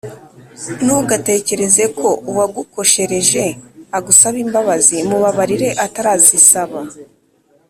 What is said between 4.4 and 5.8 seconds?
imbabazi mubabarire